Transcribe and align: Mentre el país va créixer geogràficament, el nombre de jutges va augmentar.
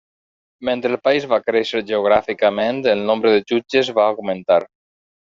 Mentre 0.67 0.89
el 0.93 0.99
país 1.07 1.27
va 1.33 1.39
créixer 1.49 1.81
geogràficament, 1.91 2.79
el 2.97 3.05
nombre 3.11 3.35
de 3.35 3.45
jutges 3.53 3.93
va 4.01 4.09
augmentar. 4.15 4.59